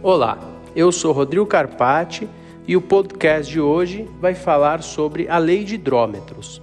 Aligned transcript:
Olá, 0.00 0.38
eu 0.76 0.92
sou 0.92 1.10
Rodrigo 1.10 1.44
Carpati 1.44 2.28
e 2.68 2.76
o 2.76 2.80
podcast 2.80 3.50
de 3.50 3.60
hoje 3.60 4.08
vai 4.20 4.32
falar 4.32 4.80
sobre 4.80 5.28
a 5.28 5.38
Lei 5.38 5.64
de 5.64 5.74
Hidrômetros. 5.74 6.62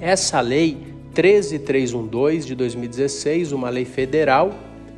Essa 0.00 0.40
lei 0.40 0.76
13312 1.14 2.44
de 2.44 2.56
2016, 2.56 3.52
uma 3.52 3.70
lei 3.70 3.84
federal, 3.84 4.52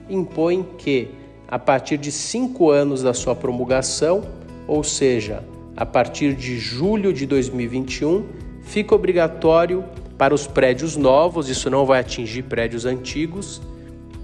impõe 0.08 0.66
que, 0.78 1.10
a 1.46 1.58
partir 1.58 1.98
de 1.98 2.10
cinco 2.10 2.70
anos 2.70 3.02
da 3.02 3.12
sua 3.12 3.34
promulgação, 3.34 4.22
ou 4.66 4.82
seja, 4.82 5.44
a 5.76 5.84
partir 5.84 6.34
de 6.34 6.58
julho 6.58 7.12
de 7.12 7.26
2021, 7.26 8.24
fica 8.62 8.94
obrigatório 8.94 9.84
para 10.16 10.34
os 10.34 10.46
prédios 10.46 10.96
novos, 10.96 11.50
isso 11.50 11.68
não 11.68 11.84
vai 11.84 12.00
atingir 12.00 12.44
prédios 12.44 12.86
antigos, 12.86 13.60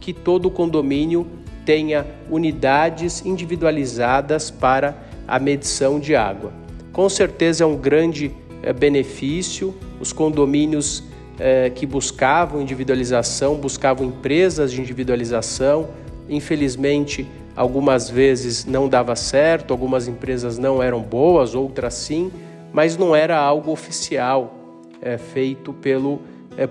que 0.00 0.14
todo 0.14 0.50
condomínio 0.50 1.41
tenha 1.64 2.06
unidades 2.30 3.24
individualizadas 3.24 4.50
para 4.50 4.96
a 5.26 5.38
medição 5.38 5.98
de 5.98 6.14
água. 6.14 6.52
Com 6.92 7.08
certeza 7.08 7.64
é 7.64 7.66
um 7.66 7.76
grande 7.76 8.34
é, 8.62 8.72
benefício. 8.72 9.74
Os 10.00 10.12
condomínios 10.12 11.04
é, 11.38 11.70
que 11.70 11.86
buscavam 11.86 12.60
individualização, 12.60 13.56
buscavam 13.56 14.06
empresas 14.06 14.72
de 14.72 14.80
individualização. 14.80 15.88
Infelizmente, 16.28 17.26
algumas 17.56 18.10
vezes 18.10 18.64
não 18.64 18.88
dava 18.88 19.16
certo, 19.16 19.72
algumas 19.72 20.08
empresas 20.08 20.58
não 20.58 20.82
eram 20.82 21.00
boas, 21.00 21.54
outras 21.54 21.94
sim, 21.94 22.30
mas 22.72 22.96
não 22.96 23.14
era 23.14 23.38
algo 23.38 23.70
oficial 23.70 24.54
é, 25.00 25.16
feito 25.18 25.72
pelo 25.72 26.20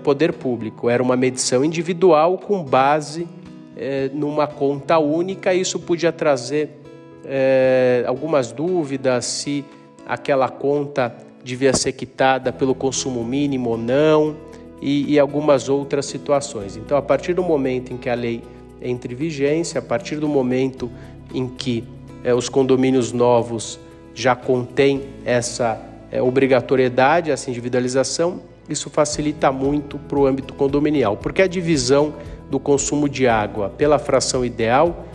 poder 0.04 0.32
público. 0.32 0.88
Era 0.88 1.02
uma 1.02 1.16
medição 1.16 1.64
individual 1.64 2.38
com 2.38 2.62
base 2.62 3.26
é, 3.76 4.10
numa 4.12 4.46
conta 4.46 4.98
única. 4.98 5.54
Isso 5.54 5.78
podia 5.78 6.12
trazer 6.12 6.70
é, 7.24 8.04
algumas 8.06 8.52
dúvidas 8.52 9.24
se 9.24 9.64
aquela 10.06 10.48
conta 10.48 11.14
devia 11.44 11.72
ser 11.72 11.92
quitada 11.92 12.52
pelo 12.52 12.74
consumo 12.74 13.24
mínimo 13.24 13.70
ou 13.70 13.78
não 13.78 14.36
e, 14.80 15.12
e 15.12 15.18
algumas 15.18 15.68
outras 15.68 16.06
situações. 16.06 16.76
Então, 16.76 16.96
a 16.96 17.02
partir 17.02 17.34
do 17.34 17.42
momento 17.42 17.92
em 17.92 17.96
que 17.96 18.08
a 18.08 18.14
lei 18.14 18.42
entra 18.80 19.12
em 19.12 19.16
vigência, 19.16 19.78
a 19.78 19.82
partir 19.82 20.16
do 20.16 20.28
momento 20.28 20.90
em 21.32 21.48
que 21.48 21.84
é, 22.24 22.34
os 22.34 22.48
condomínios 22.48 23.12
novos 23.12 23.78
já 24.14 24.34
contêm 24.34 25.02
essa 25.24 25.80
é, 26.10 26.20
obrigatoriedade, 26.20 27.30
essa 27.30 27.48
individualização, 27.48 28.40
isso 28.68 28.90
facilita 28.90 29.50
muito 29.50 29.98
para 29.98 30.18
o 30.18 30.26
âmbito 30.26 30.54
condominial, 30.54 31.16
porque 31.16 31.42
a 31.42 31.46
divisão 31.46 32.14
do 32.52 32.60
consumo 32.60 33.08
de 33.08 33.26
água 33.26 33.70
pela 33.70 33.98
fração 33.98 34.44
ideal, 34.44 35.06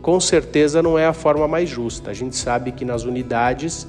com 0.00 0.20
certeza 0.20 0.80
não 0.80 0.96
é 0.96 1.04
a 1.04 1.12
forma 1.12 1.48
mais 1.48 1.68
justa. 1.68 2.12
A 2.12 2.14
gente 2.14 2.36
sabe 2.36 2.70
que 2.70 2.84
nas 2.84 3.02
unidades 3.02 3.84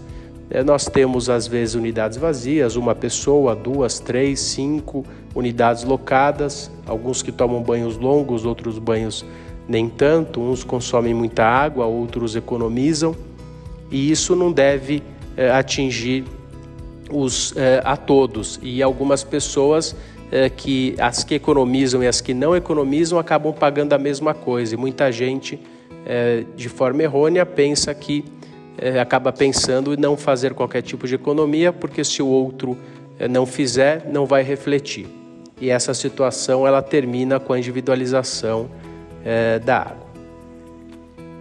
é, 0.50 0.64
nós 0.64 0.86
temos 0.86 1.30
às 1.30 1.46
vezes 1.46 1.76
unidades 1.76 2.18
vazias, 2.18 2.76
uma 2.76 2.96
pessoa, 2.96 3.56
duas, 3.56 4.00
três, 4.00 4.40
cinco 4.40 5.06
unidades 5.36 5.84
locadas, 5.84 6.72
alguns 6.88 7.22
que 7.22 7.32
tomam 7.32 7.62
banhos 7.62 7.96
longos, 7.96 8.44
outros 8.44 8.80
banhos 8.80 9.24
nem 9.68 9.88
tanto, 9.88 10.42
uns 10.42 10.64
consomem 10.64 11.14
muita 11.14 11.46
água, 11.46 11.86
outros 11.86 12.36
economizam, 12.36 13.16
e 13.92 14.10
isso 14.10 14.36
não 14.36 14.52
deve 14.52 15.04
é, 15.38 15.52
atingir 15.52 16.24
os, 17.12 17.56
é, 17.56 17.84
a 17.86 17.96
todos. 17.96 18.60
E 18.64 18.82
algumas 18.82 19.24
pessoas 19.24 19.96
é, 20.32 20.50
que 20.50 20.96
as 21.00 21.24
que 21.24 21.36
economizam 21.36 22.04
e 22.04 22.08
as 22.08 22.22
que 22.22 22.34
não 22.34 22.56
economizam 22.56 23.20
acabam 23.20 23.54
pagando 23.54 23.94
a 23.94 23.98
mesma 23.98 24.34
coisa. 24.34 24.76
E 24.76 24.78
muita 24.78 25.12
gente, 25.12 25.60
é, 26.06 26.44
de 26.56 26.70
forma 26.70 27.04
errônea, 27.04 27.46
pensa 27.46 27.94
que 27.94 28.26
é, 28.78 29.00
acaba 29.00 29.32
pensando 29.32 29.94
em 29.94 29.98
não 29.98 30.18
fazer 30.18 30.54
qualquer 30.54 30.82
tipo 30.82 31.08
de 31.08 31.16
economia, 31.16 31.72
porque 31.72 32.04
se 32.04 32.22
o 32.22 32.28
outro 32.28 32.78
é, 33.20 33.28
não 33.28 33.46
fizer, 33.46 34.06
não 34.12 34.26
vai 34.26 34.44
refletir. 34.44 35.08
E 35.60 35.70
essa 35.70 35.94
situação 35.94 36.68
ela 36.68 36.82
termina 36.82 37.40
com 37.40 37.54
a 37.54 37.58
individualização 37.58 38.70
é, 39.24 39.60
da 39.60 39.78
água. 39.78 40.06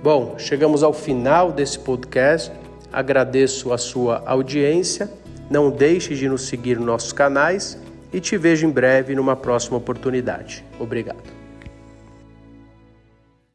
Bom, 0.02 0.34
chegamos 0.38 0.82
ao 0.82 0.92
final 0.92 1.50
desse 1.50 1.78
podcast. 1.78 2.52
Agradeço 2.92 3.72
a 3.72 3.78
sua 3.78 4.22
audiência. 4.24 5.10
Não 5.50 5.70
deixe 5.70 6.14
de 6.14 6.28
nos 6.28 6.42
seguir 6.42 6.76
nos 6.76 6.86
nossos 6.86 7.12
canais 7.12 7.76
e 8.14 8.20
te 8.20 8.38
vejo 8.38 8.64
em 8.64 8.70
breve 8.70 9.12
numa 9.12 9.34
próxima 9.34 9.76
oportunidade. 9.76 10.64
Obrigado. 10.78 11.43